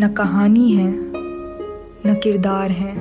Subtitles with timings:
[0.00, 0.90] न कहानी है,
[2.06, 2.92] न किरदार है।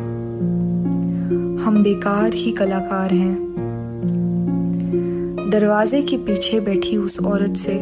[1.58, 3.36] हम बेकार ही कलाकार हैं।
[5.52, 7.80] दरवाजे के पीछे बैठी उस औरत से,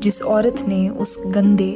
[0.00, 1.72] जिस औरत ने उस गंदे,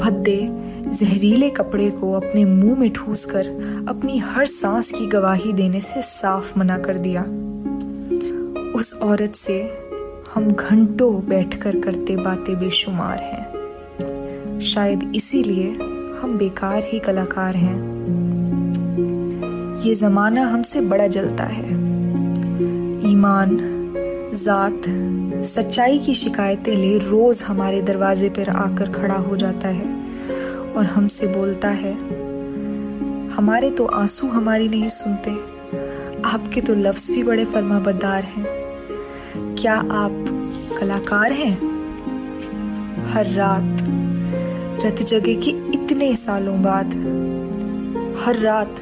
[0.00, 0.48] भद्दे,
[0.90, 3.46] जहरीले कपड़े को अपने मुँह में ठूस कर
[3.88, 7.22] अपनी हर सांस की गवाही देने से साफ़ मना कर दिया।
[8.72, 9.70] उस औरत से
[10.34, 13.57] हम घंटों बैठकर करते बातें बेशुमार हैं।
[14.62, 15.70] शायद इसीलिए
[16.22, 17.76] हम बेकार ही कलाकार हैं।
[19.80, 21.70] ये जमाना हमसे बड़ा जलता है।
[23.10, 23.56] ईमान,
[24.34, 24.82] जात,
[25.44, 29.84] सच्चाई की शिकायतें ले रोज हमारे दरवाजे पर आकर खड़ा हो जाता है
[30.72, 31.92] और हमसे बोलता है,
[33.28, 35.30] हमारे तो आँसू हमारी नहीं सुनते।
[36.28, 38.46] आपके तो लफ्ज भी बड़े फर्मा बरदार हैं।
[39.56, 40.24] क्या आप
[40.80, 41.56] कलाकार हैं?
[43.06, 43.97] हर रात
[44.84, 46.86] रत जगे के इतने सालों बाद,
[48.20, 48.74] हर रात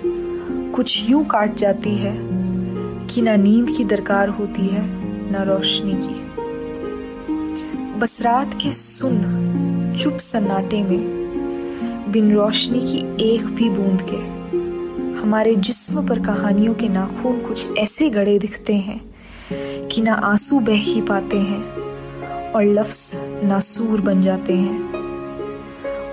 [0.74, 2.12] कुछ यूँ काट जाती है
[3.06, 4.82] कि ना नींद की दरकार होती है,
[5.32, 6.14] ना रोशनी की।
[7.98, 9.18] बस रात के सुन,
[10.02, 12.98] चुप सन्नाटे में, बिन रोशनी की
[13.32, 14.16] एक भी बूंद के,
[15.20, 19.00] हमारे जिस्म पर कहानियों के नाखून कुछ ऐसे गड़े दिखते हैं
[19.88, 21.64] कि ना आँसू बह ही पाते हैं
[22.52, 23.12] और लफ्स
[23.44, 24.95] नासूर बन जाते हैं।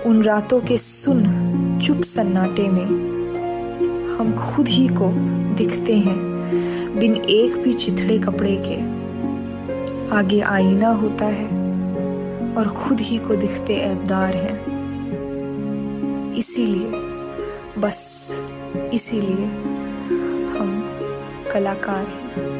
[0.06, 1.20] उन रातों के सुन
[1.84, 2.84] चुप सन्नाटे में
[4.18, 5.10] हम खुद ही को
[5.54, 6.34] दिखते हैं
[6.98, 8.80] बिन एक भी चिथड़े कपड़े के।
[10.16, 11.46] आगे आईना होता है
[12.54, 14.74] और खुद ही को दिखते ऐबदार हैं।
[16.34, 16.90] इसीलिए,
[17.80, 18.30] बस
[18.94, 19.46] इसीलिए
[20.58, 20.84] हम
[21.52, 22.53] कलाकार हैं।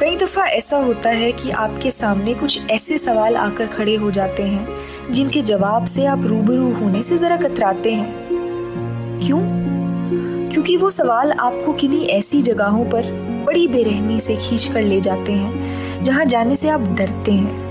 [0.00, 4.42] कई दफ़ा ऐसा होता है कि आपके सामने कुछ ऐसे सवाल आकर खड़े हो जाते
[4.42, 4.68] हैं,
[5.12, 8.28] जिनके जवाब से आप रूबरू होने से जरा कतराते हैं।
[9.26, 9.38] क्यों?
[10.50, 13.02] क्योंकि वो सवाल आपको किन्हीं ऐसी जगहों पर
[13.46, 17.66] बड़ी बेरहमी से खींच कर ले जाते हैं, जहाँ जाने से आप डरते हैं।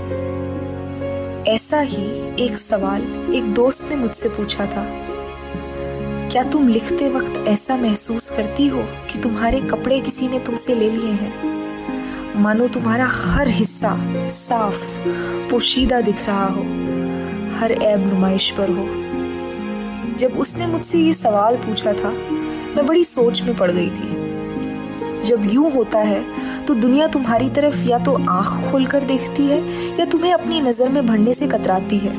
[1.44, 2.06] ऐसा ही
[2.44, 4.86] एक सवाल एक दोस्त ने मुझसे पूछा था।
[6.32, 10.90] क्या तुम लिखते वक्त ऐसा महसूस करती हो कि तुम्हारे कपड़े किसी ने तुमसे ले
[10.90, 11.55] लिए हैं?
[12.36, 13.96] मानो तुम्हारा हर हिस्सा
[14.30, 14.82] साफ़,
[15.50, 16.62] पोशीदा दिख रहा हो,
[17.58, 18.84] हर ऐब नुमाइश पर हो।
[20.18, 22.10] जब उसने मुझसे ये सवाल पूछा था,
[22.76, 26.24] मैं बड़ी सोच में पड़ गई थी। जब यूँ होता है
[26.66, 29.60] तो दुनिया तुम्हारी तरफ़ या तो आँख खोलकर देखती है,
[29.98, 32.14] या तुम्हें अपनी नज़र में भरने से कतराती है।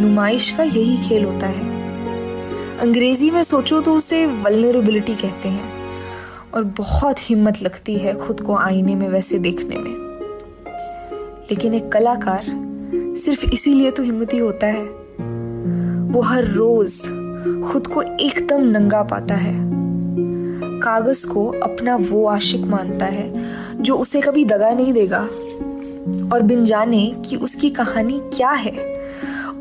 [0.00, 1.72] नुमाइश का यही खेल होता है।
[2.78, 5.83] अंग्रेज़ी में सोचो तो उसे वल्नरेबिलिटी कहते हैं।
[6.54, 9.94] और बहुत हिम्मत लगती है खुद को आईने में वैसे देखने में।
[11.50, 12.44] लेकिन एक कलाकार
[13.16, 14.84] सिर्फ़ इसीलिए तो हिम्मती होता है।
[16.12, 17.00] वो हर रोज
[17.72, 19.54] खुद को एकदम नंगा पाता है।
[20.80, 25.28] कागज़ को अपना वो आशिक मानता है जो उसे कभी दगा नहीं देगा।
[26.32, 28.94] और बिन जाने कि उसकी कहानी क्या है,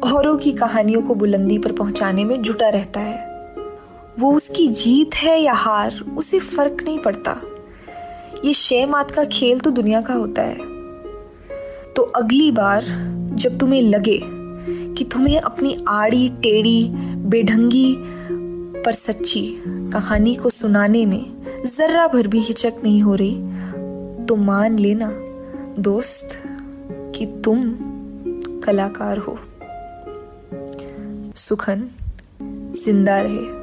[0.04, 3.33] औरों की कहानियों को बुलंदी पर पहुँचाने में जुटा रहता है।
[4.20, 7.42] वो उसकी जीत है या हार, उसे फ़र्क नहीं पड़ता।
[8.46, 10.58] ये शे मात का खेल तो दुनिया का होता है।
[11.94, 12.86] तो अगली बार
[13.34, 16.90] जब तुम्हें लगे कि तुम्हें अपनी आड़ी, टेढ़ी,
[17.26, 17.96] बेढंगी,
[18.84, 24.80] पर सच्ची कहानी को सुनाने में जर्रा भर भी हिचक नहीं हो रही तो मान
[24.80, 25.12] लेना,
[25.80, 26.30] दोस्त,
[27.16, 27.76] कि तुम
[28.62, 29.38] कलाकार हो।
[31.36, 31.90] सुखन,
[32.86, 33.63] ज़िंदा रहे।